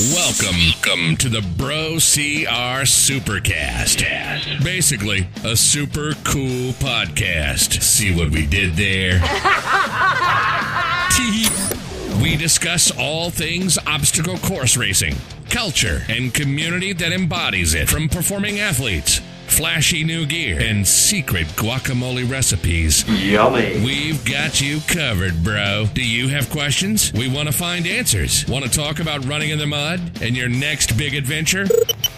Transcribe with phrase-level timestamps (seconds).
[0.00, 4.64] Welcome, to the Bro CR Supercast.
[4.64, 7.82] Basically, a super cool podcast.
[7.82, 9.20] See what we did there?
[12.22, 15.16] we discuss all things obstacle course racing,
[15.50, 19.20] culture, and community that embodies it, from performing athletes
[19.50, 23.04] flashy new gear, and secret guacamole recipes.
[23.08, 23.82] Yummy.
[23.84, 25.86] We've got you covered, bro.
[25.92, 27.12] Do you have questions?
[27.12, 28.46] We want to find answers.
[28.46, 31.66] Want to talk about running in the mud and your next big adventure?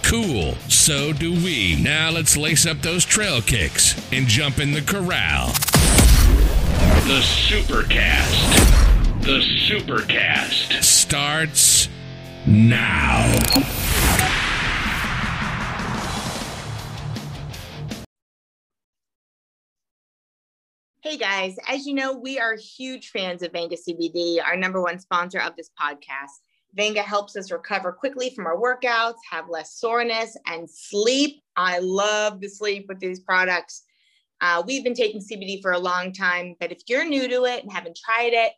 [0.02, 0.54] Cool.
[0.68, 1.80] So do we.
[1.82, 5.48] Now let's lace up those trail kicks and jump in the corral.
[7.06, 9.22] The Supercast.
[9.22, 11.88] The Supercast starts
[12.46, 13.22] now.
[21.04, 25.00] Hey guys, as you know, we are huge fans of Vanga CBD, our number one
[25.00, 26.30] sponsor of this podcast.
[26.78, 31.42] Vanga helps us recover quickly from our workouts, have less soreness, and sleep.
[31.56, 33.82] I love the sleep with these products.
[34.40, 37.64] Uh, we've been taking CBD for a long time, but if you're new to it
[37.64, 38.52] and haven't tried it,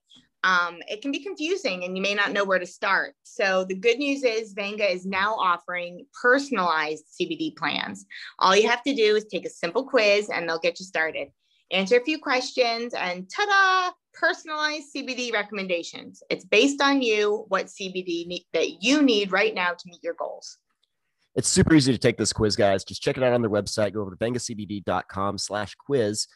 [0.47, 3.15] um, it can be confusing and you may not know where to start.
[3.23, 8.05] So, the good news is Vanga is now offering personalized CBD plans.
[8.39, 11.29] All you have to do is take a simple quiz and they'll get you started
[11.75, 16.23] answer a few questions, and ta da, personalized CBD recommendations.
[16.31, 20.15] It's based on you, what CBD need, that you need right now to meet your
[20.15, 20.59] goals.
[21.35, 22.85] It's super easy to take this quiz, guys.
[22.85, 23.93] Just check it out on their website.
[23.93, 26.29] Go over to vengacbd.com slash quiz.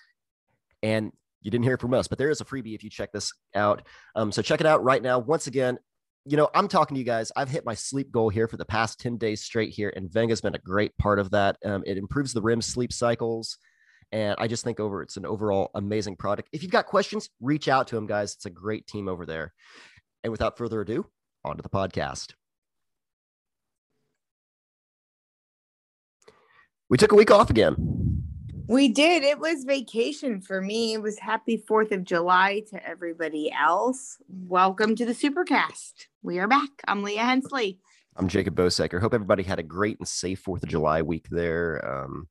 [0.83, 3.33] And you didn't hear from us, but there is a freebie if you check this
[3.55, 3.87] out.
[4.17, 5.21] Um, so check it out right now.
[5.21, 5.79] Once again,
[6.25, 7.31] you know, I'm talking to you guys.
[7.37, 10.41] I've hit my sleep goal here for the past 10 days straight here, and Venga's
[10.41, 11.57] been a great part of that.
[11.65, 13.57] Um, it improves the REM sleep cycles.
[14.11, 16.49] And I just think over it's an overall amazing product.
[16.53, 18.35] If you've got questions, reach out to them, guys.
[18.35, 19.53] It's a great team over there.
[20.25, 21.07] And without further ado,
[21.45, 22.33] on to the podcast.
[26.89, 28.25] We took a week off again.
[28.67, 29.23] We did.
[29.23, 30.95] It was vacation for me.
[30.95, 34.19] It was happy 4th of July to everybody else.
[34.29, 36.07] Welcome to the Supercast.
[36.23, 36.71] We are back.
[36.87, 37.79] I'm Leah Hensley.
[38.17, 39.01] I'm Jacob Bosecker.
[39.01, 41.83] Hope everybody had a great and safe 4th of July week there.
[41.87, 42.29] Um,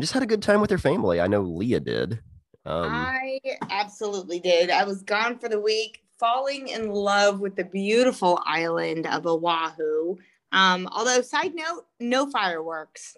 [0.00, 1.20] just had a good time with her family.
[1.20, 2.20] I know Leah did.
[2.66, 3.38] Um, I
[3.70, 4.70] absolutely did.
[4.70, 10.16] I was gone for the week, falling in love with the beautiful island of Oahu.
[10.52, 13.16] Um, although, side note, no fireworks.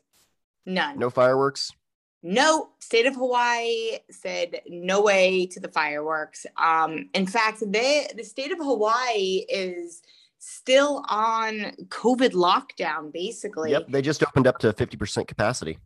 [0.64, 0.98] None.
[0.98, 1.72] No fireworks?
[2.22, 6.44] No, state of Hawaii said no way to the fireworks.
[6.56, 10.02] Um, in fact, they, the state of Hawaii is
[10.38, 13.70] still on COVID lockdown, basically.
[13.70, 15.78] Yep, they just opened up to 50% capacity.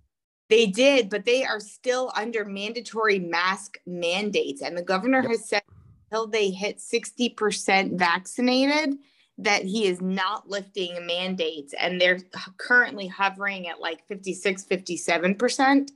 [0.50, 4.62] They did, but they are still under mandatory mask mandates.
[4.62, 5.31] And the governor yep.
[5.31, 5.62] has said
[6.11, 8.99] until they hit 60% vaccinated,
[9.38, 11.72] that he is not lifting mandates.
[11.78, 12.19] And they're
[12.59, 15.91] currently hovering at like 56, 57%.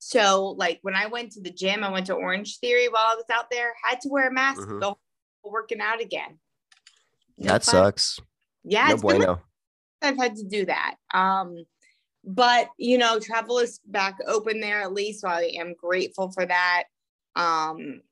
[0.00, 3.14] So, like when I went to the gym, I went to Orange Theory while I
[3.14, 4.80] was out there, had to wear a mask, mm-hmm.
[4.80, 4.98] go
[5.44, 6.40] working out again.
[7.38, 7.72] No that fun.
[7.72, 8.20] sucks.
[8.64, 9.40] Yeah, no bueno.
[10.02, 10.96] I've had to do that.
[11.14, 11.64] Um,
[12.24, 16.46] but you know travel is back open there at least so i am grateful for
[16.46, 16.84] that.
[17.36, 18.02] Um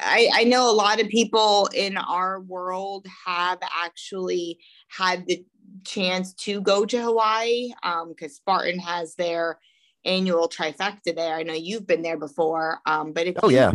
[0.00, 4.58] I, I know a lot of people in our world have actually
[4.88, 5.44] had the
[5.84, 9.58] chance to go to Hawaii um, because um, Spartan has their
[10.04, 11.34] annual trifecta there.
[11.34, 13.72] I know you've been there before, um, but if oh yeah,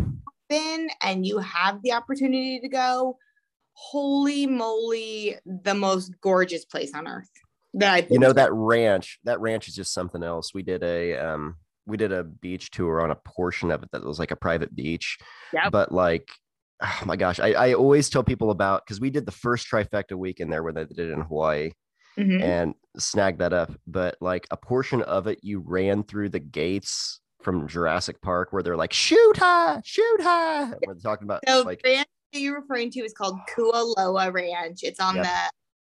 [0.50, 3.18] been and you have the opportunity to go,
[3.74, 7.30] holy moly, the most gorgeous place on earth
[7.74, 11.56] that you know that ranch that ranch is just something else we did a um
[11.86, 14.76] we did a beach tour on a portion of it that was like a private
[14.76, 15.18] beach
[15.52, 15.72] yep.
[15.72, 16.30] but like
[16.82, 20.14] oh my gosh I, I always tell people about because we did the first trifecta
[20.14, 21.72] weekend there where they did it in hawaii
[22.18, 22.42] mm-hmm.
[22.42, 27.22] and snagged that up but like a portion of it you ran through the gates
[27.42, 31.82] from jurassic park where they're like shoot her shoot her we're talking about so like
[31.84, 35.26] ranch you're referring to is called kualoa ranch it's on yep.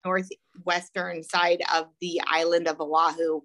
[0.04, 3.40] Northwestern side of the island of Oahu.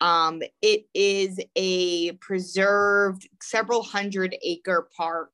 [0.00, 5.30] Um, it is a preserved, several hundred acre park,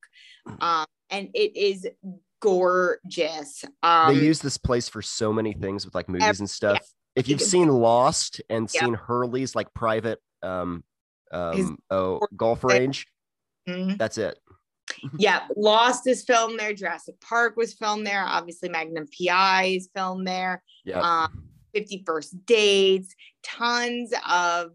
[0.61, 1.87] um, and it is
[2.41, 3.65] gorgeous.
[3.83, 6.79] Um, they use this place for so many things with like movies and stuff.
[6.81, 7.21] Yeah.
[7.21, 10.85] If you've seen Lost and seen Hurley's like private um,
[11.33, 13.07] um, oh, golf range,
[13.69, 13.97] mm-hmm.
[13.97, 14.39] that's it
[15.19, 16.73] yeah, Lost is filmed there.
[16.73, 18.25] Jurassic Park was filmed there.
[18.25, 20.63] Obviously, Magnum PI is filmed there.
[20.85, 21.01] Yeah.
[21.01, 24.73] Um, 50 First Dates, tons of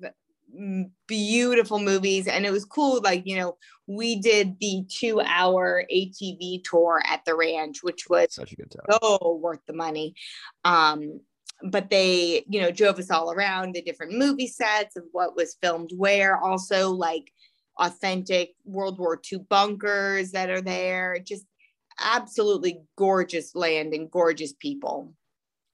[1.08, 2.28] beautiful movies.
[2.28, 3.02] And it was cool.
[3.02, 8.34] Like, you know, we did the two hour ATV tour at the ranch, which was
[8.34, 8.98] such a good time.
[9.02, 10.16] So worth the money.
[10.64, 11.22] Um,
[11.64, 15.58] but they, you know, drove us all around the different movie sets of what was
[15.62, 17.31] filmed where, also like
[17.80, 21.20] authentic World War II bunkers that are there.
[21.24, 21.46] Just
[22.00, 25.14] absolutely gorgeous land and gorgeous people.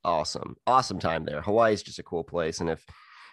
[0.04, 0.56] Awesome.
[0.66, 1.42] Awesome time there.
[1.42, 2.60] Hawaii is just a cool place.
[2.62, 2.86] And if,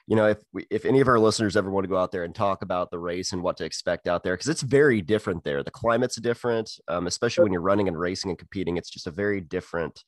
[0.07, 2.25] you know, if we, if any of our listeners ever want to go out there
[2.25, 5.45] and talk about the race and what to expect out there, because it's very different
[5.45, 5.62] there.
[5.62, 8.77] The climate's different, um, especially when you're running and racing and competing.
[8.77, 10.03] It's just a very different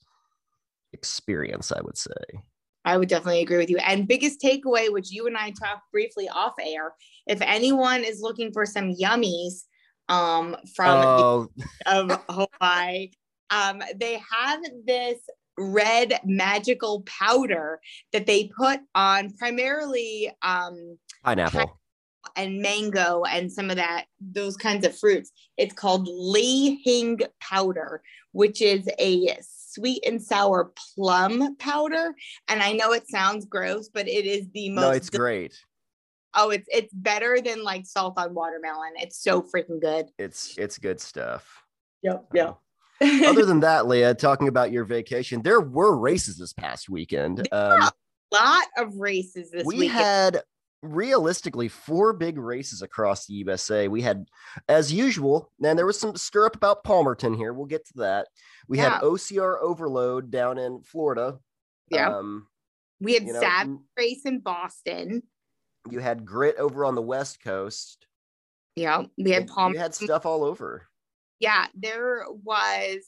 [0.92, 2.42] experience, I would say.
[2.88, 3.76] I would definitely agree with you.
[3.78, 6.94] And biggest takeaway, which you and I talked briefly off air,
[7.26, 9.64] if anyone is looking for some yummies
[10.08, 11.48] um, from Oh,
[11.86, 13.10] of Hawaii,
[13.50, 15.18] um, they have this
[15.58, 17.78] red magical powder
[18.14, 21.78] that they put on primarily um, pineapple.
[22.36, 25.30] and mango and some of that those kinds of fruits.
[25.58, 28.00] It's called Li Hing powder,
[28.32, 29.36] which is a
[29.78, 32.14] sweet and sour plum powder.
[32.48, 35.54] And I know it sounds gross, but it is the most No, it's great.
[36.34, 38.92] oh, it's it's better than like salt on watermelon.
[38.96, 40.06] It's so freaking good.
[40.18, 41.62] It's it's good stuff.
[42.02, 42.26] Yep.
[42.34, 42.58] Yep.
[43.26, 47.46] Other than that, Leah, talking about your vacation, there were races this past weekend.
[47.52, 47.92] Um, a
[48.32, 49.98] lot of races this we weekend.
[50.00, 50.42] had
[50.82, 53.88] realistically four big races across the USA.
[53.88, 54.26] We had,
[54.68, 57.52] as usual, and there was some stir up about Palmerton here.
[57.52, 58.28] We'll get to that.
[58.68, 58.90] We Yeah.
[58.94, 61.38] had OCR Overload down in Florida.
[61.90, 62.16] Yeah.
[62.16, 62.46] Um,
[63.00, 65.22] we had you know, Savage race in Boston.
[65.90, 68.06] you had Grit over on the West Coast.
[68.76, 69.72] Yeah, we had Palm.
[69.72, 70.86] You had stuff all over.
[71.40, 72.98] yeah, there was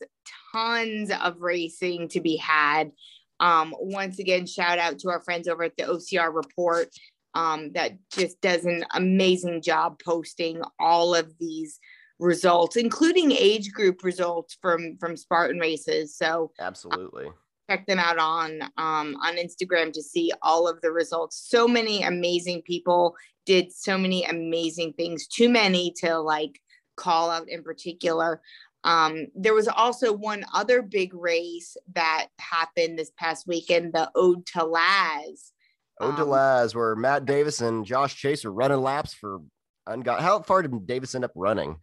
[0.53, 2.93] tons of racing to be had.
[3.41, 6.89] Um, once again, shout out to our friends over at the OCR Report
[7.35, 11.79] um, that just does an amazing job posting all of these
[12.19, 16.17] results, including age group results from from Spartan races.
[16.17, 17.29] So Absolutely.
[17.69, 21.49] check them out on um, on Instagram to see all of the results.
[21.49, 23.17] So many amazing people
[23.47, 25.27] did so many amazing things.
[25.27, 26.61] Too many to like
[26.97, 28.41] call out in particular.
[28.85, 34.47] Um, there was also one other big race that happened this past weekend, the Ode
[34.47, 35.53] to Laz.
[36.01, 36.29] Ode to Um,
[36.75, 39.41] where Matt Davis and Josh Chase are running laps for
[39.89, 40.21] ungot.
[40.21, 41.77] How far did Davis end up running?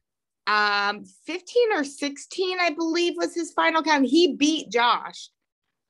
[0.48, 4.06] Um, 15 or 16, I believe, was his final count.
[4.06, 5.30] He beat Josh.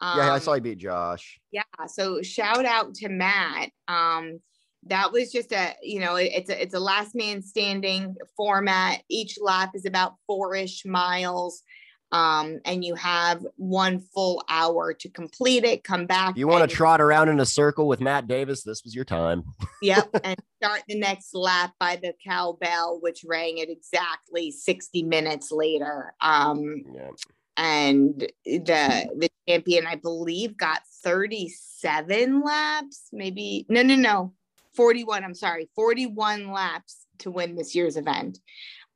[0.01, 1.39] yeah, I Um, saw he beat Josh.
[1.51, 4.39] yeah so shout out to matt um
[4.83, 9.01] that was just a you know it- it's a it's a last man standing format
[9.09, 11.63] each lap is about four-ish miles
[12.11, 16.69] um and you have one full hour to complete it come back you want and-
[16.69, 19.43] to trot around in a circle with Matt Davis, this was your time.
[19.81, 25.51] yep and start the next lap by the cowbell which rang at exactly 60 minutes
[25.51, 27.09] later um Yeah.
[27.57, 28.69] and the
[29.17, 34.33] the champion i believe got 37 laps maybe no no no
[34.75, 38.39] 41 i'm sorry 41 laps to win this year's event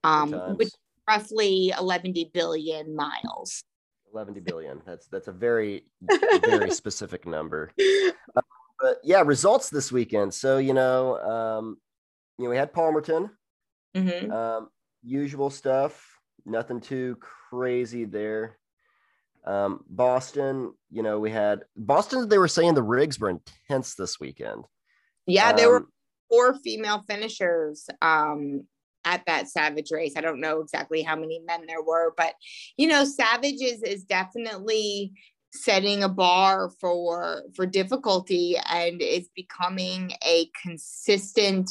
[0.03, 0.69] um which
[1.11, 3.63] roughly 11 billion miles
[4.13, 4.81] 11 billion.
[4.85, 5.85] That's that's a very
[6.45, 7.71] very specific number.
[8.35, 8.41] Uh,
[8.79, 10.33] but yeah, results this weekend.
[10.33, 11.77] So you know, um,
[12.37, 13.29] you know, we had Palmerton,
[13.95, 14.31] Mhm.
[14.31, 14.69] um,
[15.03, 15.93] usual stuff.
[16.45, 17.17] Nothing too
[17.49, 18.57] crazy there.
[19.45, 22.27] Um, Boston, you know, we had Boston.
[22.27, 24.65] They were saying the rigs were intense this weekend.
[25.27, 25.87] yeah there were Um,
[26.29, 28.65] four female finishers um
[29.05, 30.13] at that savage race.
[30.15, 32.33] I don't know exactly how many men there were but
[32.77, 35.13] you know savage is is definitely
[35.53, 41.69] setting a bar for for difficulty and is becoming a consistent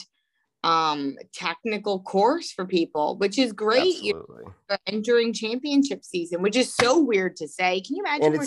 [0.62, 4.02] um technical course for people which is great.
[4.02, 4.26] You
[4.68, 7.80] know, entering championship season which is so weird to say.
[7.80, 8.44] Can you imagine and we're-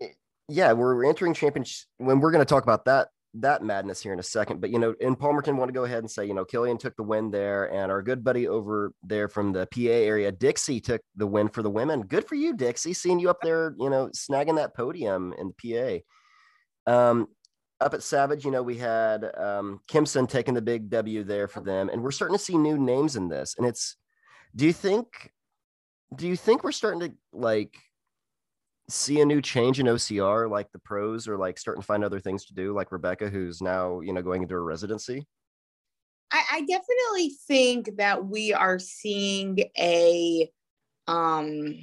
[0.00, 0.16] it's
[0.48, 4.18] yeah we're entering championship when we're going to talk about that that madness here in
[4.18, 6.44] a second but you know in palmerton want to go ahead and say you know
[6.44, 10.30] killian took the win there and our good buddy over there from the pa area
[10.30, 12.02] dixie took the win for the women.
[12.02, 16.02] Good for you dixie seeing you up there you know snagging that podium in the
[16.86, 17.28] pa um
[17.80, 21.60] up at savage you know we had um kimson taking the big w there for
[21.60, 23.96] them and we're starting to see new names in this and it's
[24.54, 25.32] do you think
[26.14, 27.76] do you think we're starting to like
[28.92, 30.50] see a new change in OCR?
[30.50, 33.60] Like the pros are like starting to find other things to do, like Rebecca, who's
[33.60, 35.26] now you know going into a residency.
[36.30, 40.50] I, I definitely think that we are seeing a
[41.06, 41.74] um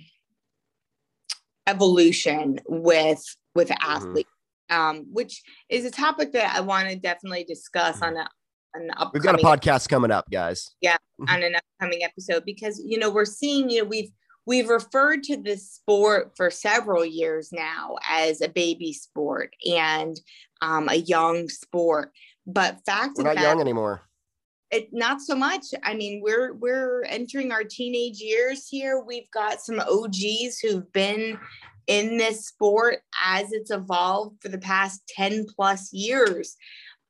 [1.68, 3.24] evolution with
[3.56, 4.30] with athletes,
[4.70, 8.28] um, which is a topic that I want to definitely discuss on a
[8.76, 10.76] an upcoming We've got a podcast coming up, guys.
[10.82, 10.98] Yeah,
[11.28, 14.12] on an upcoming episode because you know we're seeing you know we've
[14.50, 20.20] we've referred to this sport for several years now as a baby sport and
[20.64, 22.12] um, a young sport.
[22.48, 24.02] But fact We're not fact, young anymore.
[24.72, 25.66] it not so much.
[25.84, 29.04] I mean, we're we're entering our teenage years here.
[29.06, 31.38] We've got some OGs who've been
[31.86, 36.56] in this sport as it's evolved for the past 10 plus years.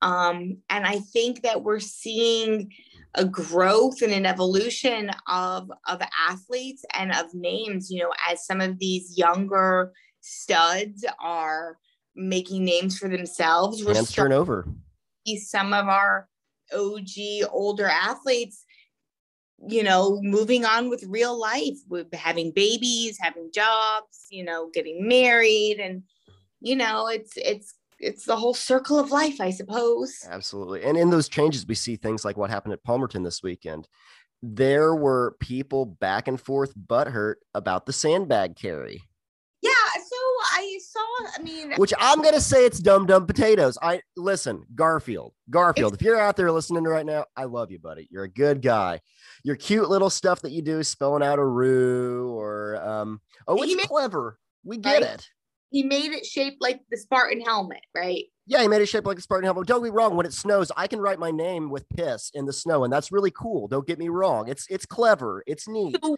[0.02, 2.72] Um, and I think that we're seeing
[3.16, 8.62] a growth and an evolution of of athletes and of names you know as some
[8.62, 11.78] of these younger studs are
[12.16, 14.68] making names for themselves we're turn over.
[15.38, 16.28] some of our
[16.74, 17.08] og
[17.50, 18.66] older athletes
[19.68, 25.08] you know moving on with real life with having babies having jobs you know getting
[25.08, 26.04] married and
[26.62, 30.84] you know it's it's it's the whole circle of life i suppose Absolutely.
[30.84, 33.88] And in those changes, we see things like what happened at Palmerton this weekend.
[34.42, 39.02] There were people back and forth butthurt about the sandbag carry,
[39.62, 40.16] Yeah, so
[40.56, 41.00] I saw,
[41.38, 43.78] I mean, which I'm going to say it's dumb, dumb potatoes.
[43.82, 48.08] I listen, Garfield, Garfield, if you're out there listening right now, I love you, buddy.
[48.10, 49.02] You're a good guy.
[49.44, 53.76] Your cute little stuff that you do, spelling out a roo or, um, oh, it's
[53.76, 54.40] made- clever.
[54.64, 55.14] We get Right.
[55.16, 55.28] it.
[55.70, 58.26] He made it shaped like the Spartan helmet, right?
[58.48, 59.68] Yeah, he made it shaped like a Spartan helmet.
[59.68, 60.16] Don't get me wrong.
[60.16, 63.12] When it snows, I can write my name with piss in the snow, and that's
[63.12, 63.68] really cool.
[63.68, 64.48] Don't get me wrong.
[64.50, 65.44] It's it's clever.
[65.46, 65.98] It's neat.
[66.04, 66.16] So,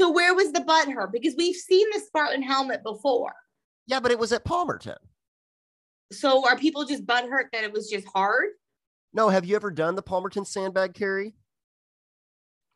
[0.00, 1.12] so where was the butt hurt?
[1.12, 3.34] Because we've seen the Spartan helmet before.
[3.86, 4.96] Yeah, but it was at Palmerton.
[6.12, 8.48] So are people just butt hurt that it was just hard?
[9.12, 11.34] No, have you ever done the Palmerton sandbag carry?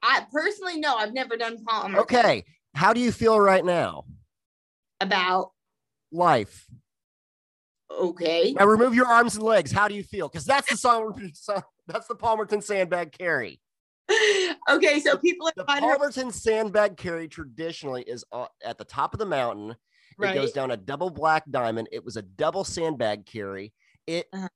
[0.02, 1.96] I personally, no, I've never done Palmerton.
[1.96, 2.44] Okay.
[2.74, 4.04] How do you feel right now?
[5.00, 5.52] About
[6.12, 6.66] Life.
[7.90, 8.52] okay.
[8.52, 9.72] Now remove your arms and legs.
[9.72, 10.28] How do you feel?
[10.28, 11.14] Because that's the song.
[11.88, 13.60] That's the Palmerton sandbag carry.
[14.68, 18.24] okay, so people are The Palmerton sandbag carry traditionally is
[18.62, 19.74] at the top of the mountain.
[20.18, 20.36] right?
[20.36, 21.88] It goes down a double black diamond.
[21.90, 23.72] It was a double sandbag carry.
[24.06, 24.48] It Uh-huh.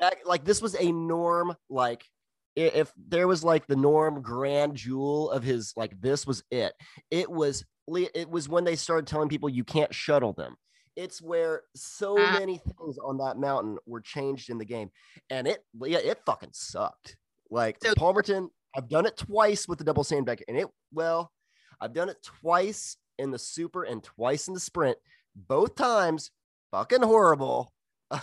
[0.00, 1.54] back, like this was a norm.
[1.68, 2.04] Like
[2.56, 6.72] if there was like the norm grand jewel of his, like this was it.
[7.10, 10.56] It was it was when they started telling people you can't shuttle them.
[10.98, 12.32] It's where so Ah.
[12.40, 14.90] many things on that mountain were changed in the game,
[15.30, 17.16] and it yeah it fucking sucked.
[17.50, 21.32] Like So- Palmerton, I've done it twice with the double sandbag, and it well,
[21.80, 24.98] I've done it twice in the super and twice in the sprint.
[25.36, 26.32] Both times,
[26.72, 27.72] fucking horrible.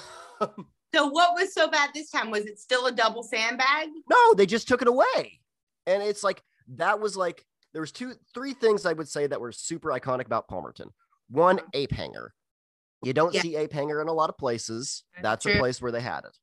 [0.94, 2.32] So what was so bad this time?
[2.32, 3.90] Was it still a double sandbag?
[4.10, 5.42] no, they just took it away.
[5.88, 6.42] And it's like
[6.76, 10.26] that was like there was two three things I would say that were super iconic
[10.26, 10.88] about Palmerton.
[11.30, 12.34] One, ape hanger.
[13.04, 13.42] You don't Yeah.
[13.42, 15.04] see ape hanger in a lot of places.
[15.22, 16.38] That's That's a place where they had it.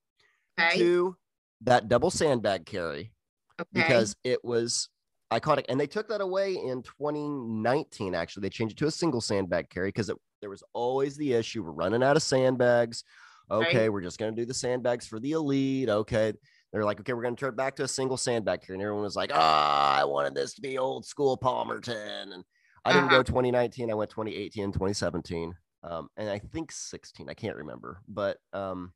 [0.60, 0.78] Okay.
[0.78, 1.16] Two,
[1.62, 3.12] that double sandbag carry
[3.60, 3.68] okay.
[3.72, 4.88] because it was
[5.32, 5.64] iconic.
[5.68, 8.14] And they took that away in 2019.
[8.14, 11.62] Actually, they changed it to a single sandbag carry because there was always the issue
[11.62, 13.04] we're running out of sandbags.
[13.50, 15.88] Okay, we're just gonna do the sandbags for the elite.
[15.88, 16.32] Okay.
[16.72, 18.76] They're like, okay, we're gonna turn it back to a single sandbag carry.
[18.76, 22.32] And everyone was like, ah, I wanted this to be old school Palmerton.
[22.32, 22.44] And
[22.84, 23.18] I didn't Uh-huh.
[23.18, 25.54] go 2019, I went 2018 and 2017.
[25.84, 28.92] Um, and I think 16, I can't remember, but um,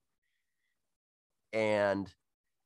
[1.53, 2.13] and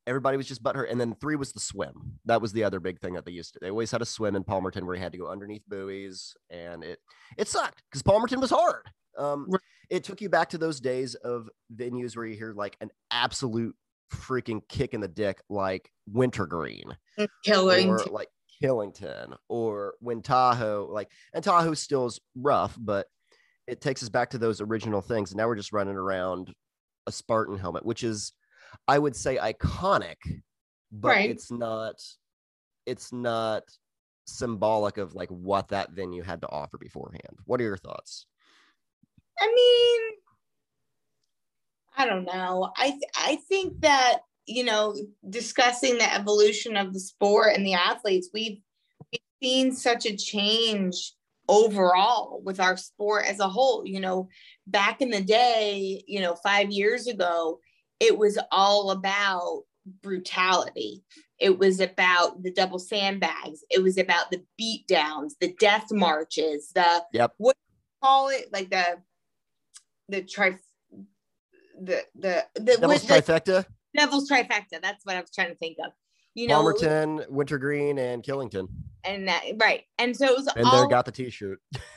[0.07, 0.91] everybody was just but butthurt.
[0.91, 2.19] And then three was the swim.
[2.25, 3.61] That was the other big thing that they used to.
[3.61, 6.83] They always had a swim in Palmerton where you had to go underneath buoys, and
[6.85, 6.99] it
[7.39, 8.87] it sucked because Palmerton was hard.
[9.19, 9.61] Um, Right.
[9.91, 13.75] it took you back to those days of venues where you hear like an absolute
[14.13, 16.97] freaking kick in the dick, like Wintergreen
[17.45, 17.89] Killing.
[17.89, 18.29] or like
[18.63, 23.07] Killington or when Tahoe, like, and Tahoe still is rough, but
[23.71, 25.31] it takes us back to those original things.
[25.31, 26.53] And now we're just running around
[27.07, 28.33] a Spartan helmet, which is,
[28.89, 30.17] I would say, iconic,
[30.91, 31.31] but Right.
[31.31, 31.95] it's not,
[32.85, 33.63] it's not
[34.27, 37.39] symbolic of like what that venue had to offer beforehand.
[37.45, 38.27] What are your thoughts?
[39.39, 40.17] I mean,
[41.97, 42.73] I don't know.
[42.77, 44.97] I th- I think that you know,
[45.29, 48.61] discussing the evolution of the sport and the athletes, we've,
[49.13, 51.15] we've seen such a change
[51.51, 53.87] overall with our sport as a whole.
[53.87, 54.29] You know,
[54.67, 57.61] back in the day, you know, five years ago,
[57.99, 59.65] it was all about
[60.03, 61.03] brutality.
[61.39, 63.65] It was about the double sandbags.
[63.71, 67.35] It was about the beat downs, the death marches, the Yep.
[67.39, 69.03] what do you call it like the
[70.09, 70.59] the tri
[71.81, 73.65] the the the, Devil's the trifecta,
[73.97, 74.83] devil's trifecta.
[74.83, 75.93] That's what I was trying to think of.
[76.35, 78.69] You know, Palmerton, Wintergreen, and Killington.
[79.05, 81.61] and that, right, and so it was And all there got the t-shirt.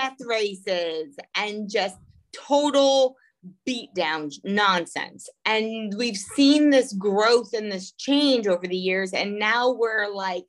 [0.00, 1.96] death races and just
[2.32, 3.16] total
[3.66, 5.28] beatdown nonsense.
[5.44, 9.12] And we've seen this growth and this change over the years.
[9.12, 10.46] And now we're like,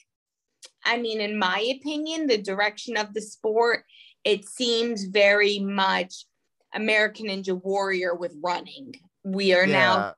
[0.86, 3.84] I mean, in my opinion, the direction of the sport,
[4.24, 6.26] it seems very much
[6.74, 8.94] American Ninja Warrior with running.
[9.24, 9.74] We are yeah.
[9.74, 10.14] now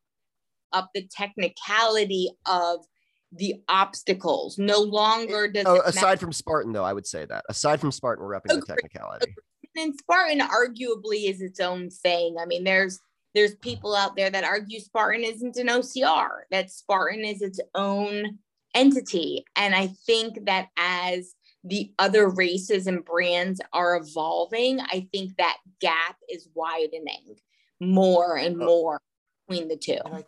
[0.74, 2.86] up the technicality of
[3.32, 4.58] the obstacles.
[4.58, 5.66] No longer does.
[5.68, 6.18] Oh, aside matter.
[6.20, 9.34] from Spartan, though, I would say that aside from Spartan, we're upping the technicality.
[9.76, 12.36] And Spartan arguably is its own thing.
[12.40, 13.00] I mean, there's
[13.34, 16.42] there's people out there that argue Spartan isn't an OCR.
[16.52, 18.38] That Spartan is its own
[18.76, 25.38] entity, and I think that as the other races and brands are evolving, I think
[25.38, 27.38] that gap is widening
[27.80, 28.66] more and oh.
[28.66, 29.02] more
[29.48, 30.00] between the two.
[30.06, 30.24] I,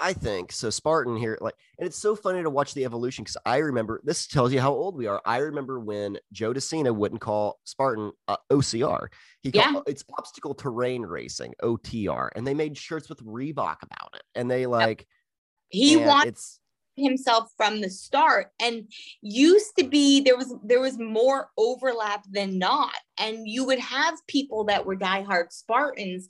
[0.00, 0.70] I, think so.
[0.70, 4.26] Spartan here, like, and it's so funny to watch the evolution because I remember this
[4.26, 5.20] tells you how old we are.
[5.24, 9.08] I remember when Joe De Sena wouldn't call Spartan uh, OCR,
[9.42, 9.80] he called yeah.
[9.86, 14.66] it's obstacle terrain racing OTR, and they made shirts with Reebok about it, and they
[14.66, 15.06] like.
[15.70, 16.60] He wants
[16.98, 18.90] himself from the start and
[19.22, 24.14] used to be there was there was more overlap than not and you would have
[24.26, 26.28] people that were diehard spartans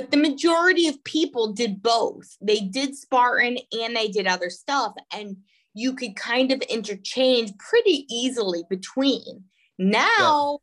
[0.00, 4.94] but the majority of people did both they did spartan and they did other stuff
[5.12, 5.36] and
[5.74, 9.44] you could kind of interchange pretty easily between
[9.78, 10.58] now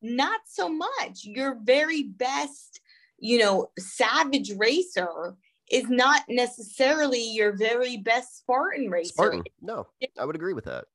[0.00, 0.16] yeah.
[0.16, 2.80] not so much your very best
[3.18, 5.36] you know savage racer
[5.70, 9.12] is not necessarily your very best Spartan racer.
[9.12, 9.86] Spartan, no,
[10.18, 10.86] I would agree with that.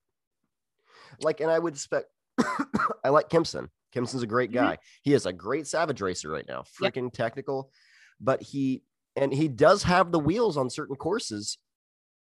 [1.22, 2.08] Like, and I would expect,
[3.04, 3.70] I like Kimson.
[3.94, 4.66] Kimson's a great mm-hmm.
[4.66, 4.74] guy.
[4.74, 5.02] Mm-hmm.
[5.04, 7.14] He is a great Savage racer right now, freaking yep.
[7.14, 7.72] technical,
[8.20, 8.84] but he
[9.16, 11.58] and he does have the wheels on certain courses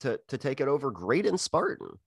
[0.01, 1.99] to to take it over great in Spartan.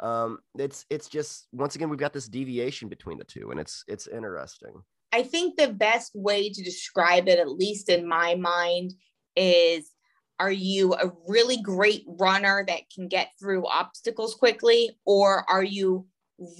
[0.00, 3.84] Um, it's it's just once again we've got this deviation between the two, and it's
[3.86, 4.82] it's interesting.
[5.12, 8.94] I think the best way to describe it, at least in my mind,
[9.36, 9.90] is
[10.38, 16.06] are you a really great runner that can get through obstacles quickly or are you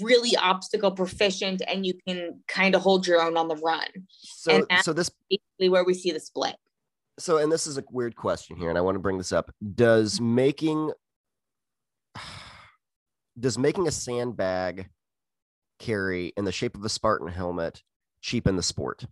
[0.01, 3.87] really obstacle proficient and you can kind of hold your own on the run.
[4.11, 6.57] So so this basically where we see the split.
[7.19, 9.51] So and this is a weird question here and i want to bring this up.
[9.75, 10.35] Does mm-hmm.
[10.35, 10.93] making
[13.39, 14.89] does making a sandbag
[15.79, 17.83] carry in the shape of a spartan helmet
[18.21, 19.07] cheapen the sport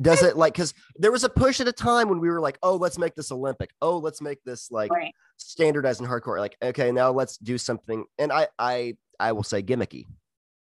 [0.00, 2.58] does it like because there was a push at a time when we were like,
[2.62, 3.70] oh, let's make this Olympic.
[3.80, 5.12] Oh, let's make this like right.
[5.36, 6.38] standardized and hardcore.
[6.38, 8.04] Like, okay, now let's do something.
[8.18, 10.04] And I I I will say gimmicky.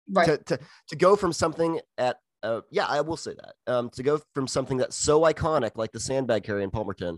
[0.09, 0.25] Right.
[0.25, 0.59] To to,
[0.89, 3.73] to go from something at uh, yeah, I will say that.
[3.73, 7.17] Um, to go from something that's so iconic, like the sandbag carry in Palmerton,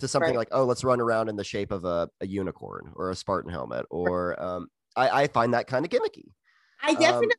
[0.00, 0.36] to something right.
[0.36, 3.50] like, oh, let's run around in the shape of a, a unicorn or a Spartan
[3.50, 6.30] helmet, or um, I, I find that kind of gimmicky.
[6.82, 7.32] I definitely um,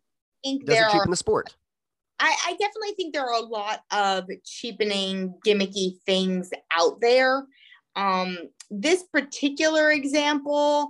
[0.44, 1.56] think there are, the sport.
[2.20, 7.46] I, I definitely think there are a lot of cheapening, gimmicky things out there.
[7.96, 8.38] Um,
[8.72, 10.90] this particular example,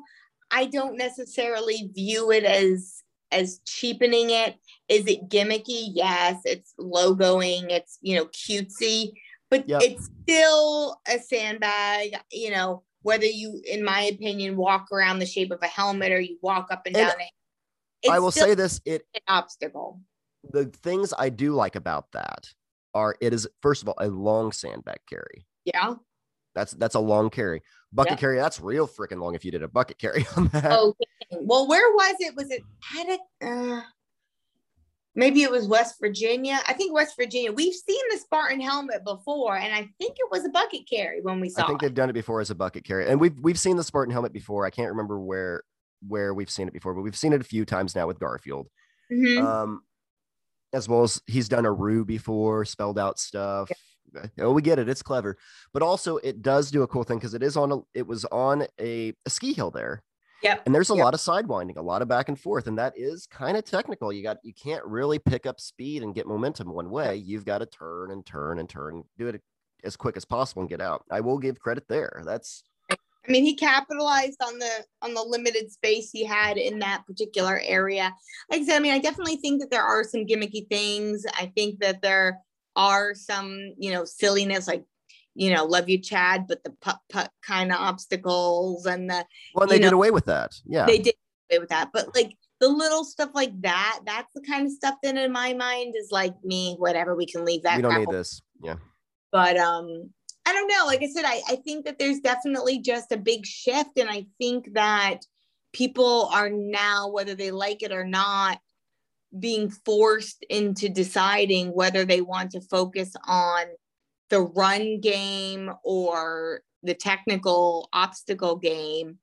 [0.51, 4.55] I don't necessarily view it as as cheapening it.
[4.87, 5.89] Is it gimmicky?
[5.93, 9.11] Yes, it's logoing, it's you know cutesy,
[9.49, 9.81] but yep.
[9.83, 12.15] it's still a sandbag.
[12.31, 16.21] You know, whether you, in my opinion, walk around the shape of a helmet or
[16.21, 18.11] you walk up and, and down it.
[18.11, 19.99] I will say this: it an obstacle
[20.51, 22.47] the things I do like about that
[22.93, 25.45] are it is first of all a long sandbag carry.
[25.65, 25.95] Yeah.
[26.55, 27.61] That's that's a long carry.
[27.93, 28.17] Bucket yeah.
[28.17, 30.71] carry, that's real freaking long if you did a bucket carry on that.
[30.71, 30.95] Oh,
[31.31, 32.35] well, where was it?
[32.35, 33.81] Was it had it uh
[35.17, 36.59] maybe it was West Virginia.
[36.67, 37.51] I think West Virginia.
[37.51, 41.41] We've seen the Spartan helmet before, and I think it was a bucket carry when
[41.41, 41.63] we saw.
[41.63, 41.87] I think it.
[41.87, 44.31] they've done it before as a bucket carry, and we've we've seen the Spartan helmet
[44.31, 44.65] before.
[44.65, 45.63] I can't remember where
[46.07, 48.69] where we've seen it before, but we've seen it a few times now with Garfield.
[49.11, 49.45] Mm-hmm.
[49.45, 49.81] Um,
[50.73, 53.69] as well as he's done a Rue before, spelled out stuff.
[53.69, 54.21] Yeah.
[54.21, 54.87] Uh, oh, we get it.
[54.87, 55.37] It's clever,
[55.73, 57.77] but also it does do a cool thing because it is on a.
[57.93, 60.01] It was on a, a ski hill there.
[60.43, 60.63] Yep.
[60.65, 61.03] And there's a yep.
[61.03, 64.13] lot of sidewinding, a lot of back and forth, and that is kind of technical.
[64.13, 67.15] You got you can't really pick up speed and get momentum one way.
[67.15, 69.41] You've got to turn and turn and turn, do it
[69.83, 71.03] as quick as possible and get out.
[71.11, 72.21] I will give credit there.
[72.25, 72.63] That's
[73.27, 77.59] I mean, he capitalized on the on the limited space he had in that particular
[77.63, 78.13] area.
[78.49, 81.25] Like I said, I mean, I definitely think that there are some gimmicky things.
[81.33, 82.39] I think that there
[82.75, 84.85] are some, you know, silliness like,
[85.35, 89.67] you know, love you, Chad, but the putt putt kind of obstacles and the well,
[89.67, 90.55] they know, did away with that.
[90.65, 91.15] Yeah, they did
[91.51, 91.89] away with that.
[91.91, 95.53] But like the little stuff like that, that's the kind of stuff that in my
[95.53, 97.15] mind is like me, whatever.
[97.15, 97.75] We can leave that.
[97.75, 98.41] We don't need this.
[98.63, 98.75] Yeah.
[99.31, 100.11] But um,
[100.47, 100.85] I don't know.
[100.85, 103.99] Like I said, I, I think that there's definitely just a big shift.
[103.99, 105.19] And I think that
[105.73, 108.59] people are now, whether they like it or not,
[109.37, 113.65] being forced into deciding whether they want to focus on
[114.29, 119.17] the run game or the technical obstacle game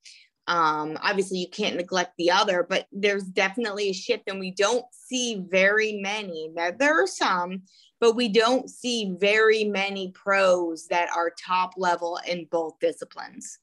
[0.47, 4.85] Um, obviously, you can't neglect the other, but there's definitely a shift, and we don't
[4.93, 6.49] see very many.
[6.55, 7.63] Now, there are some,
[8.01, 13.59] but we don't see very many pros that are top level in both disciplines.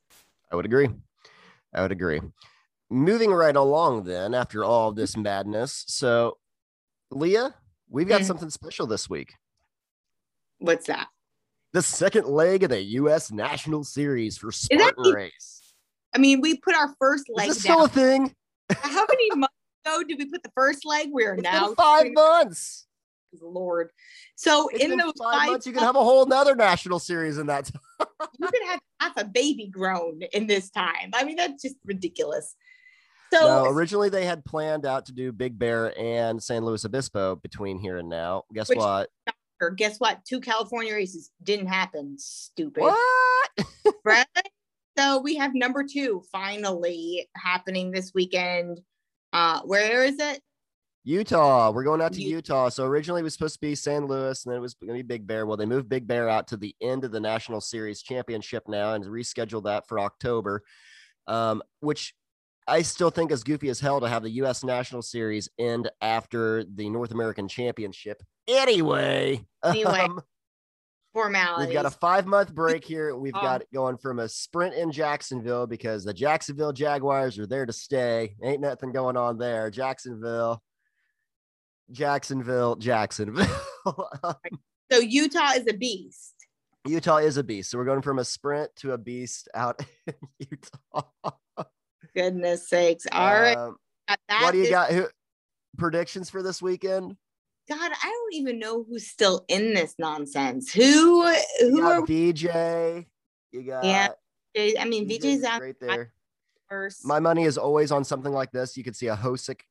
[0.51, 0.89] I would agree.
[1.73, 2.19] I would agree.
[2.89, 5.85] Moving right along, then, after all this madness.
[5.87, 6.39] So,
[7.11, 7.53] Leah,
[7.89, 8.25] we've got Mhm.
[8.25, 9.35] something special this week.
[10.57, 11.09] What's that?
[11.73, 13.31] The second leg of the U.S.
[13.31, 15.60] National Series for Spartan Race.
[16.13, 17.85] I mean, we put our first Is leg this still down.
[17.85, 18.35] a thing?
[18.71, 19.53] How many months
[19.85, 21.09] ago did we put the first leg?
[21.13, 22.87] We are It's now five months.
[23.41, 23.91] Lord.
[24.35, 25.65] So It's in those five five months.
[25.65, 27.65] You can have a whole nother national series in that.
[27.65, 28.07] time.
[28.39, 31.11] you could have half a baby grown in this time.
[31.13, 32.55] I mean, that's just ridiculous.
[33.33, 37.37] So no, originally they had planned out to do Big Bear and San Luis Obispo
[37.37, 38.43] between here and now.
[38.53, 39.09] Guess Which- what?
[39.77, 40.25] guess what?
[40.25, 42.17] Two California races didn't happen.
[42.17, 42.81] Stupid.
[42.81, 43.49] What?
[44.03, 44.25] Right?
[44.97, 48.81] So we have number two finally happening this weekend.
[49.33, 50.41] Uh, where is it?
[51.03, 51.71] Utah.
[51.71, 52.69] We're going out to Utah.
[52.69, 55.03] So originally it was supposed to be San Luis and then it was going to
[55.03, 55.45] be Big Bear.
[55.45, 58.93] Well, they moved Big Bear out to the end of the National Series Championship now
[58.93, 60.61] and rescheduled that for October,
[61.25, 62.13] um, which
[62.67, 64.63] I still think is goofy as hell to have the U.S.
[64.63, 68.21] National Series end after the North American Championship.
[68.47, 70.21] Anyway, Anyway, um,
[71.13, 71.67] Formalities.
[71.67, 73.15] We've got a five month break here.
[73.17, 77.65] We've Um, got going from a sprint in Jacksonville because the Jacksonville Jaguars are there
[77.65, 78.35] to stay.
[78.41, 79.69] Ain't nothing going on there.
[79.69, 80.61] Jacksonville,
[81.91, 83.45] Jacksonville, Jacksonville.
[84.91, 86.33] so Utah is a beast.
[86.87, 87.69] Utah is a beast.
[87.71, 91.31] So we're going from a sprint to a beast out in Utah.
[92.15, 93.05] Goodness sakes.
[93.11, 93.57] All right.
[93.57, 93.75] Um,
[94.07, 94.91] that what do you got?
[94.91, 95.07] Who,
[95.77, 97.15] predictions for this weekend?
[97.69, 100.73] God, I don't even know who's still in this nonsense.
[100.73, 101.23] Who
[101.59, 102.43] who are VJ.
[103.51, 104.09] You got Yeah,
[104.79, 106.13] I mean VJ's VJ's out right there.
[106.69, 107.05] first.
[107.05, 108.77] My money is always on something like this.
[108.77, 109.61] You could see a Hosick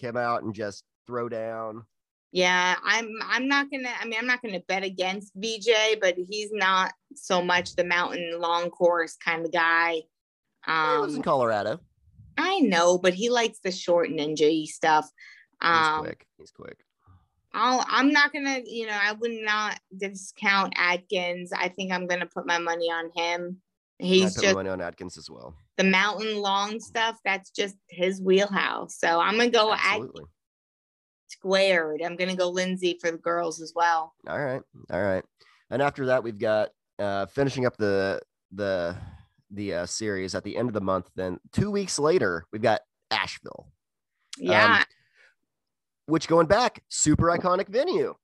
[0.00, 1.84] come out and just throw down.
[2.32, 6.50] Yeah, I'm I'm not gonna I mean I'm not gonna bet against VJ, but he's
[6.52, 10.02] not so much the mountain long course kind of guy.
[10.66, 11.80] He lives in Um Colorado.
[12.36, 15.04] I know, but he likes the short ninja stuff.
[15.62, 16.26] He's Um quick.
[16.38, 16.85] He's quick.
[17.56, 21.52] I'll I'm not gonna, you know, I would not discount Atkins.
[21.52, 23.62] I think I'm gonna put my money on him.
[23.98, 25.54] He's just money on Atkins as well.
[25.78, 28.98] the mountain long stuff, that's just his wheelhouse.
[28.98, 30.24] So I'm gonna go Atkins Absolutely.
[31.28, 32.02] squared.
[32.02, 34.14] I'm gonna go Lindsay for the girls as well.
[34.28, 34.62] All right.
[34.90, 35.24] All right.
[35.70, 38.20] And after that, we've got uh finishing up the
[38.52, 38.96] the
[39.50, 41.08] the uh, series at the end of the month.
[41.14, 43.68] Then two weeks later, we've got Asheville,
[44.38, 44.84] Yeah, Um,
[46.06, 48.14] which going back, super iconic venue.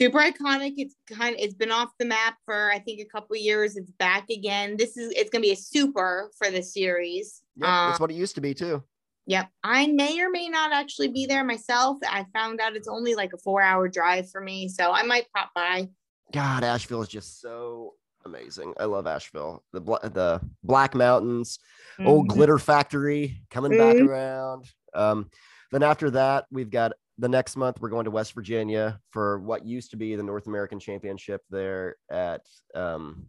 [0.00, 0.74] super iconic.
[0.76, 3.76] It's kind of it's been off the map for I think a couple years.
[3.76, 4.76] It's back again.
[4.76, 7.42] This is it's gonna be a super for the series.
[7.56, 8.82] Yeah, Um, that's what it used to be too.
[9.26, 9.48] Yep.
[9.64, 11.98] I may or may not actually be there myself.
[12.08, 14.68] I found out it's only like a four hour drive for me.
[14.68, 15.88] So I might pop by.
[16.32, 18.74] God, Asheville is just so amazing.
[18.78, 19.64] I love Asheville.
[19.72, 21.58] The the Black Mountains,
[22.04, 22.34] old Mhm.
[22.34, 24.06] glitter factory coming back Mhm.
[24.08, 24.66] around.
[24.94, 25.28] Um,
[25.72, 29.66] then after that, we've got the next month we're going to West Virginia for what
[29.66, 32.42] used to be the North American Championship there at
[32.74, 33.28] um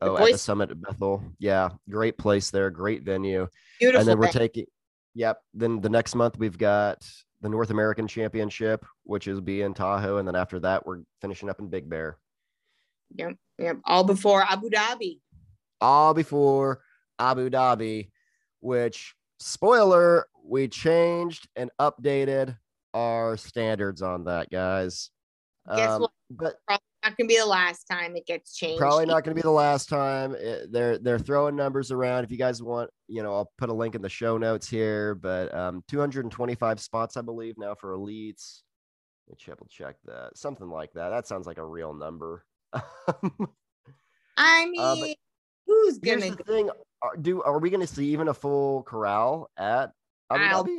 [0.00, 1.32] The oh at the summit at Bechtel.
[1.38, 3.46] Yeah, great place there, great venue.
[3.78, 4.00] Beautiful.
[4.00, 4.66] and then we're taking
[5.14, 5.38] yep.
[5.54, 7.06] Then the next month we've got
[7.40, 11.48] the North American Championship, which is be in Tahoe, and then after that we're finishing
[11.48, 12.18] up in Big Bear.
[13.14, 13.34] yep.
[13.58, 13.78] Yep.
[13.84, 15.20] All before Abu Dhabi.
[15.80, 16.80] all before
[17.18, 18.10] Abu Dhabi,
[18.60, 22.56] which spoiler, we changed and updated
[22.94, 25.10] our standards on that, guys.
[25.74, 26.10] Guess Um, what?
[26.30, 26.56] But
[27.02, 28.78] Not gonna be the last time it gets changed.
[28.78, 30.34] probably not to be the last time.
[30.34, 32.24] It- they're they're throwing numbers around.
[32.24, 35.14] If you guys want, you know, I'll put a link in the show notes here.
[35.14, 38.62] But um, 225 spots, I believe, now for elites.
[39.26, 40.36] Let me triple check that.
[40.36, 41.08] Something like that.
[41.10, 42.44] That sounds like a real number.
[44.36, 44.96] I mean, Uh,
[45.66, 46.70] who's gonna the thing:
[47.02, 49.92] are, do are we to see even a full corral at
[50.30, 50.78] Abu Dhabi?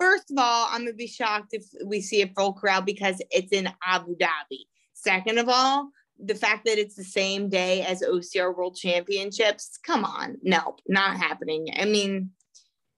[0.00, 3.52] First of all, I'm gonna be shocked if we see a full crowd because it's
[3.52, 4.60] in Abu Dhabi.
[4.94, 10.04] Second of all, the fact that it's the same day as OCR World Championships, come
[10.04, 11.68] on, no, not happening.
[11.76, 12.30] I mean,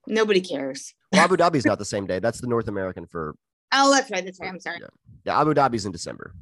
[0.07, 0.93] nobody cares.
[1.11, 2.19] Well, Abu Dhabi's not the same day.
[2.19, 3.35] That's the North American for
[3.73, 4.23] Oh, that's right.
[4.25, 4.49] That's right.
[4.49, 4.87] I'm sorry, Yeah,
[5.25, 6.33] yeah Abu Dhabi's in December.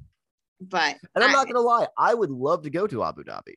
[0.61, 3.53] but And I'm I, not gonna lie, I would love to go to Abu Dhabi.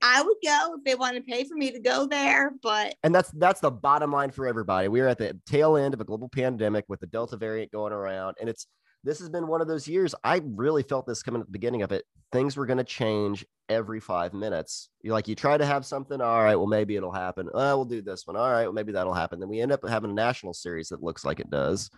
[0.00, 2.52] I would go if they want to pay for me to go there.
[2.62, 4.88] But And that's that's the bottom line for everybody.
[4.88, 7.92] We are at the tail end of a global pandemic with the Delta variant going
[7.92, 8.66] around, and it's
[9.04, 10.14] this has been one of those years.
[10.24, 12.04] I really felt this coming at the beginning of it.
[12.32, 14.90] Things were going to change every five minutes.
[15.02, 16.20] You like you try to have something.
[16.20, 17.48] All right, well maybe it'll happen.
[17.54, 18.36] Oh, we'll do this one.
[18.36, 19.40] All right, well maybe that'll happen.
[19.40, 21.90] Then we end up having a national series that looks like it does.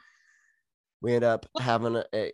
[1.03, 2.33] We end up having a, a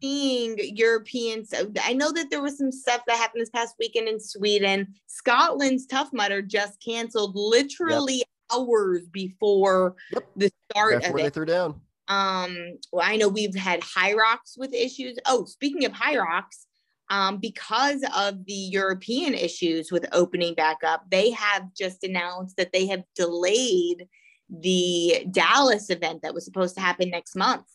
[0.00, 1.52] seeing Europeans.
[1.82, 4.94] I know that there was some stuff that happened this past weekend in Sweden.
[5.06, 8.26] Scotland's Tough Mudder just canceled literally yep.
[8.52, 10.28] hours before yep.
[10.36, 11.34] the start Before of they it.
[11.34, 11.80] threw down.
[12.08, 15.18] Um, well, I know we've had Hyrox with issues.
[15.26, 16.66] Oh, speaking of Hyrox,
[17.10, 22.72] um, because of the European issues with opening back up, they have just announced that
[22.72, 24.08] they have delayed
[24.48, 27.66] the Dallas event that was supposed to happen next month.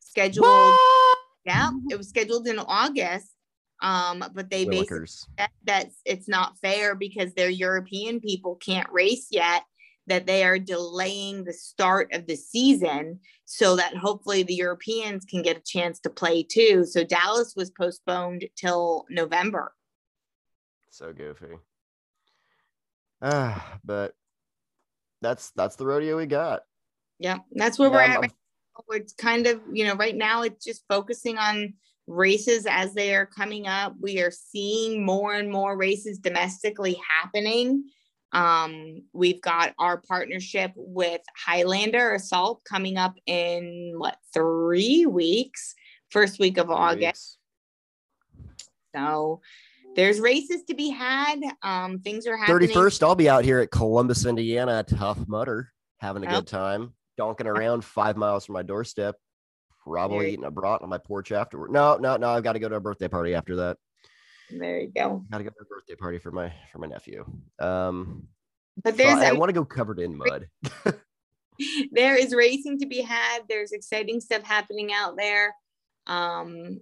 [0.00, 0.99] Scheduled, what?
[1.44, 3.28] Yeah, it was scheduled in August.
[3.82, 9.28] Um, but they basically said that it's not fair because their European people can't race
[9.30, 9.62] yet
[10.06, 15.40] that they are delaying the start of the season so that hopefully the Europeans can
[15.40, 16.84] get a chance to play too.
[16.84, 19.72] So Dallas was postponed till November.
[20.90, 21.56] So goofy.
[23.22, 24.14] Ah, but
[25.22, 26.62] that's that's the rodeo we got.
[27.18, 28.20] Yeah, that's where yeah, we're I'm, at.
[28.20, 28.32] Right
[28.90, 31.74] it's kind of, you know, right now it's just focusing on
[32.06, 33.94] races as they are coming up.
[34.00, 37.84] We are seeing more and more races domestically happening.
[38.32, 45.74] Um, we've got our partnership with Highlander Assault coming up in what three weeks,
[46.10, 47.38] first week of three August.
[48.36, 48.68] Weeks.
[48.94, 49.40] So
[49.96, 51.40] there's races to be had.
[51.62, 52.68] Um, things are happening.
[52.68, 57.46] 31st, I'll be out here at Columbus, Indiana, Tough Mudder, having a good time, donking
[57.46, 59.16] around five miles from my doorstep,
[59.84, 61.70] probably eating a brat on my porch afterward.
[61.70, 63.76] No, no, no, I've got to go to a birthday party after that.
[64.50, 65.24] There you go.
[65.30, 67.24] Got to go to a birthday party for my for my nephew.
[67.58, 68.28] Um,
[68.82, 70.48] but there's I, I want to go covered in mud.
[71.92, 73.40] there is racing to be had.
[73.48, 75.54] There's exciting stuff happening out there.
[76.06, 76.80] Um,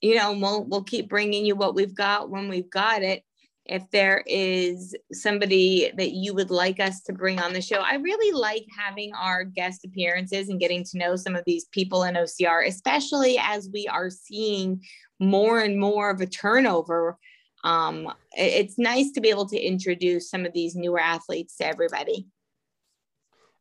[0.00, 3.24] you know, we'll we'll keep bringing you what we've got when we've got it.
[3.70, 7.94] If there is somebody that you would like us to bring on the show, I
[7.94, 12.16] really like having our guest appearances and getting to know some of these people in
[12.16, 14.82] OCR, especially as we are seeing
[15.20, 17.16] more and more of a turnover.
[17.62, 22.26] Um, it's nice to be able to introduce some of these newer athletes to everybody.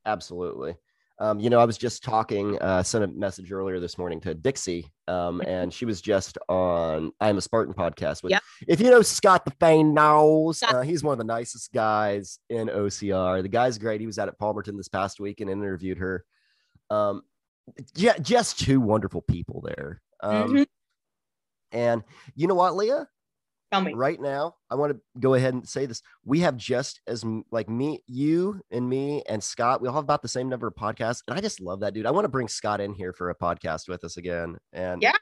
[0.08, 0.76] Absolutely.
[1.22, 4.34] Um, you know, I was just talking, uh, sent a message earlier this morning to
[4.34, 5.50] Dixie, um, mm-hmm.
[5.50, 8.24] and she was just on I'm a Spartan podcast.
[8.24, 8.42] With, yep.
[8.68, 12.70] If you know Scott the Fane knows, uh, he's one of the nicest guys in
[12.70, 13.42] OCR.
[13.42, 14.00] The guy's great.
[14.00, 16.24] He was out at Palmerton this past week and interviewed her.
[16.90, 17.24] Um,
[17.96, 20.02] yeah, just two wonderful people there.
[20.22, 20.64] Um, mm-hmm.
[21.72, 22.04] And
[22.36, 23.10] you know what, Leah?
[23.72, 23.94] Tell me.
[23.94, 26.02] Right now, I want to go ahead and say this.
[26.26, 30.24] We have just as like me, you and me and Scott, we all have about
[30.24, 31.22] the same number of podcasts.
[31.28, 32.08] And I just love that dude.
[32.08, 34.58] I want to bring Scott in here for a podcast with us again.
[34.74, 35.18] And yeah,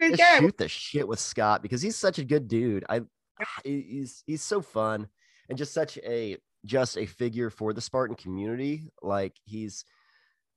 [0.00, 2.84] shoot the shit with Scott because he's such a good dude.
[2.88, 3.00] I
[3.64, 5.08] he's he's so fun
[5.48, 8.88] and just such a just a figure for the Spartan community.
[9.02, 9.84] Like he's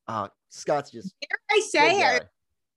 [0.07, 2.19] uh Scott's just Dare I say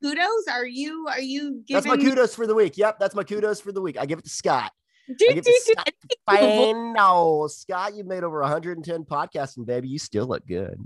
[0.09, 0.49] kudos?
[0.51, 2.77] Are you are you giving That's my kudos for the week.
[2.77, 3.97] Yep, that's my kudos for the week.
[3.99, 4.73] I give it to Scott.
[5.09, 5.90] Do, do, do, Scott.
[6.97, 10.77] No, Scott, you made over 110 podcasts, and baby, you still look good.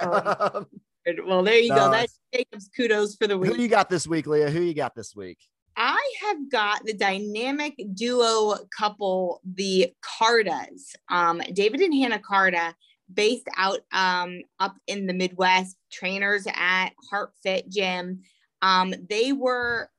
[0.00, 0.66] Oh,
[1.26, 1.90] well, there you go.
[1.90, 3.52] That's Jacob's kudos for the week.
[3.52, 4.50] Who you got this week, Leah?
[4.50, 5.38] Who you got this week?
[5.76, 12.74] I have got the dynamic duo couple, the Cardas, um, David and Hannah Carta,
[13.12, 18.22] based out um, up in the Midwest, trainers at Heart Fit Gym.
[18.62, 19.90] Um, they were,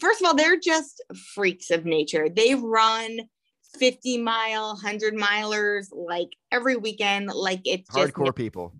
[0.00, 1.02] first of all, they're just
[1.34, 2.28] freaks of nature.
[2.28, 3.20] They run
[3.78, 8.74] 50 mile, 100 milers like every weekend, like it's hardcore just, people.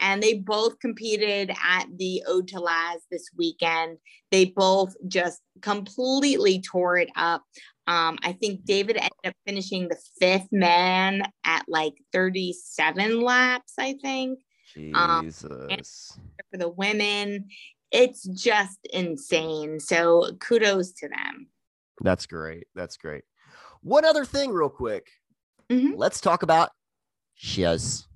[0.00, 3.98] And they both competed at the Ode to Laz this weekend.
[4.30, 7.42] They both just completely tore it up.
[7.86, 13.96] Um, I think David ended up finishing the fifth man at like 37 laps, I
[14.02, 14.38] think.
[14.94, 16.18] Um, Jesus.
[16.18, 17.48] Um, for the women,
[17.92, 19.78] it's just insane.
[19.80, 21.48] So kudos to them.
[22.00, 22.66] That's great.
[22.74, 23.24] That's great.
[23.82, 25.08] One other thing, real quick.
[25.70, 25.94] Mm-hmm.
[25.96, 26.70] Let's talk about
[27.34, 28.06] shoes.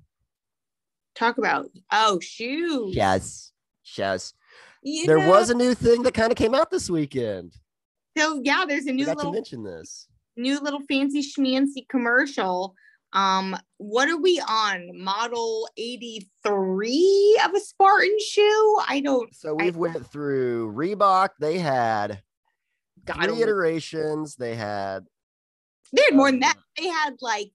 [1.15, 2.95] Talk about oh shoes.
[2.95, 4.35] Yes, shoes.
[4.83, 7.55] There know, was a new thing that kind of came out this weekend.
[8.17, 12.75] So yeah, there's a new little to mention this new little fancy schmancy commercial
[13.13, 14.91] um, what are we on?
[14.95, 18.79] Model 83 of a Spartan shoe?
[18.89, 22.23] I don't so we've I, went through Reebok, they had
[23.07, 25.07] three iterations, they had
[25.93, 26.57] they had more than that.
[26.77, 27.51] They had like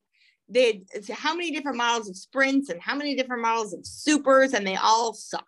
[0.50, 4.54] they had how many different models of sprints and how many different models of supers,
[4.54, 5.48] and they all sucked.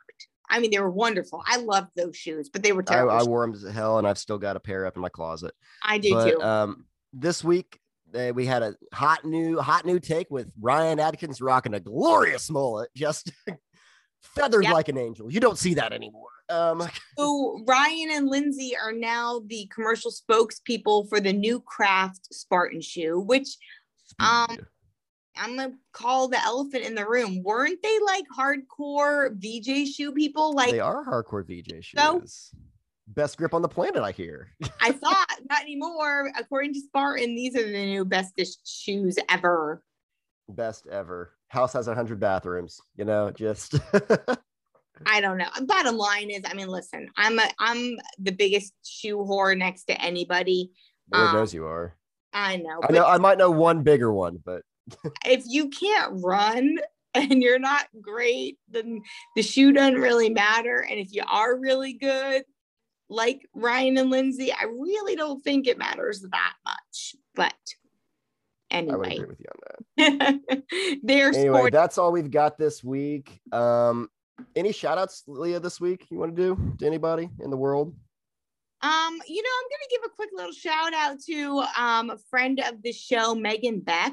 [0.50, 1.42] I mean, they were wonderful.
[1.48, 3.12] I loved those shoes, but they were terrible.
[3.12, 3.28] I shoes.
[3.28, 5.54] wore them as hell, and I've still got a pair up in my closet.
[5.84, 6.42] I do but too.
[6.42, 7.80] um, this week
[8.16, 12.50] uh, we had a hot new hot new take with Ryan Atkins rocking a glorious
[12.50, 13.32] mullet, just
[14.22, 14.74] feathered Yep.
[14.74, 15.32] like an angel.
[15.32, 16.30] You don't see that anymore.
[16.50, 22.82] Um, So Ryan and Lindsay are now the commercial spokespeople for the new Craft Spartan
[22.82, 23.58] shoe, which
[24.20, 24.58] Um,
[25.36, 27.42] I'm gonna call the elephant in the room.
[27.44, 30.54] Weren't they like hardcore VJ shoe people?
[30.54, 31.94] Like they are hardcore VJ shoes.
[31.98, 32.22] So-
[33.08, 34.50] Best grip on the planet, I hear.
[34.82, 36.32] I thought, not anymore.
[36.40, 39.84] According to Spartan, these are the new bestest shoes ever.
[40.48, 41.34] Best ever.
[41.50, 42.80] House has a hundred bathrooms.
[42.96, 43.76] You know, just
[45.06, 45.50] I don't know.
[45.66, 50.02] Bottom line is, I mean, listen, I'm a I'm the biggest shoe whore next to
[50.02, 50.72] anybody.
[51.12, 51.96] Lord Um, knows you are.
[52.34, 52.80] I know.
[52.88, 53.06] I know.
[53.06, 54.62] I might know one bigger one, but
[55.26, 56.78] if you can't run
[57.14, 59.02] and you're not great, then
[59.36, 60.80] the shoe doesn't really matter.
[60.90, 62.44] And if you are really good,
[63.10, 67.16] like Ryan and Lindsay, I really don't think it matters that much.
[67.36, 67.54] But
[68.72, 69.60] I would anyway, agree with you on
[69.98, 70.64] that.
[71.04, 71.72] they're anyway, sporting.
[71.72, 73.40] that's all we've got this week.
[73.52, 74.10] Um,
[74.56, 77.96] any shout outs, Leah, this week you want to do to anybody in the world?
[78.82, 82.60] Um, you know, I'm gonna give a quick little shout out to um a friend
[82.68, 84.12] of the show, Megan Beck.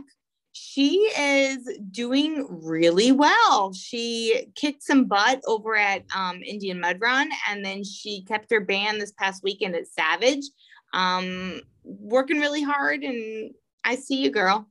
[0.52, 3.72] She is doing really well.
[3.72, 8.60] She kicked some butt over at um, Indian Mud Run, and then she kept her
[8.60, 10.44] band this past weekend at Savage.
[10.92, 13.52] Um, working really hard, and
[13.84, 14.68] I see you, girl.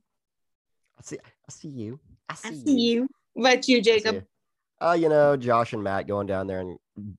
[0.98, 1.18] I see.
[1.18, 1.98] I see you.
[2.28, 3.08] I see, I see you.
[3.32, 4.16] What you, Jacob?
[4.16, 4.22] you.
[4.86, 6.78] Uh, you know, Josh and Matt going down there and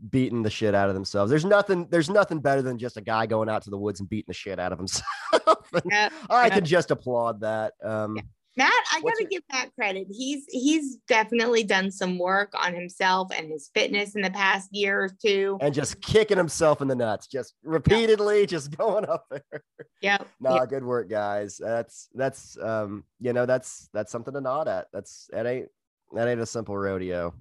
[0.10, 1.30] beating the shit out of themselves.
[1.30, 1.88] There's nothing.
[1.90, 4.34] There's nothing better than just a guy going out to the woods and beating the
[4.34, 5.06] shit out of himself.
[5.74, 6.56] And Yeah, I yeah.
[6.56, 7.74] can just applaud that.
[7.82, 8.18] Um,
[8.58, 10.08] Matt, I gotta your- give Matt credit.
[10.10, 15.04] He's he's definitely done some work on himself and his fitness in the past year
[15.04, 15.58] or two.
[15.62, 19.64] and just kicking himself in the nuts, just repeatedly, just going up there.
[20.02, 20.18] Yeah.
[20.40, 20.70] Nah, yep.
[20.70, 21.58] good work, guys.
[21.64, 24.88] That's that's um, you know, that's that's something to nod at.
[24.92, 25.70] That's that ain't
[26.14, 27.34] that ain't a simple rodeo.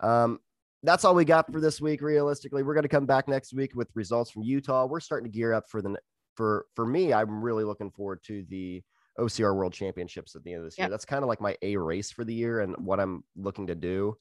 [0.00, 0.40] Um,
[0.82, 2.02] that's all we got for this week.
[2.02, 4.86] Realistically, we're gonna come back next week with results from Utah.
[4.86, 5.96] We're starting to gear up for the
[6.34, 7.12] for for me.
[7.12, 8.82] I'm really looking forward to the
[9.18, 10.88] OCR World Championships at the end of this year.
[10.88, 13.74] That's kind of like my A race for the year and what I'm looking to
[13.74, 14.16] do.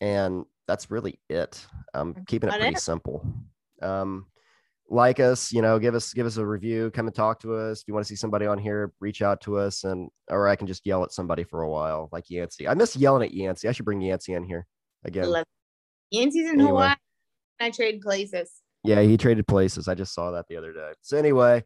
[0.00, 1.64] And that's really it.
[1.92, 2.80] I'm keeping it pretty it.
[2.80, 3.26] simple.
[3.82, 4.26] Um,
[4.88, 7.80] like us, you know, give us give us a review, come and talk to us.
[7.80, 10.56] If you want to see somebody on here, reach out to us, and or I
[10.56, 12.66] can just yell at somebody for a while, like Yancey.
[12.66, 13.68] I miss yelling at Yancey.
[13.68, 14.66] I should bring Yancey in here
[15.04, 15.30] again.
[15.30, 15.44] Love
[16.10, 16.68] Yancey's in Anyway.
[16.68, 16.94] Hawaii.
[17.60, 18.50] I trade places.
[18.82, 19.86] Yeah, he traded places.
[19.86, 20.92] I just saw that the other day.
[21.02, 21.62] So anyway,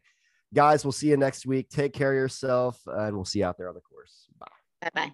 [0.55, 1.69] guys, we'll see you next week.
[1.69, 4.27] Take care of yourself, and we'll see you out there on the course.
[4.39, 4.47] Bye.
[4.81, 5.11] Bye bye.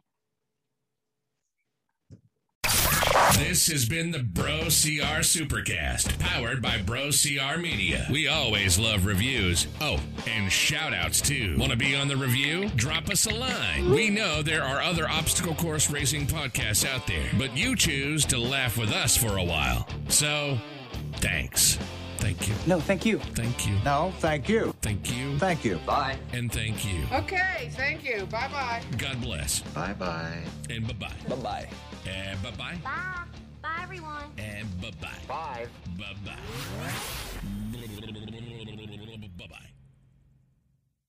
[3.38, 8.06] This has been the Bro CR Supercast, powered by Bro CR Media.
[8.12, 9.68] We always love reviews.
[9.80, 11.56] Oh, and shout outs too.
[11.58, 12.70] Want to be on the review?
[12.76, 13.90] Drop us a line.
[13.90, 18.38] We know there are other obstacle course racing podcasts out there, but you choose to
[18.38, 19.88] laugh with us for a while.
[20.10, 20.58] So,
[21.16, 21.78] thanks.
[22.22, 22.54] Thank you.
[22.68, 23.18] No, thank you.
[23.34, 23.74] Thank you.
[23.84, 24.74] No, thank you.
[24.82, 25.40] Thank you.
[25.40, 25.80] Thank you.
[25.88, 26.18] Bye.
[26.34, 27.04] And thank you.
[27.12, 28.28] Okay, thank you.
[28.28, 28.84] Bye bye.
[29.00, 29.62] God bless.
[29.74, 30.44] Bye bye.
[30.70, 31.12] And bye bye.
[31.28, 31.70] Bye bye.
[32.08, 32.78] And bye bye.
[32.84, 33.26] Bye.
[33.64, 34.32] Bye, everyone.
[34.38, 35.10] And bye bye.
[35.28, 35.66] Bye.
[35.98, 36.36] Bye bye.
[39.38, 39.71] Bye bye.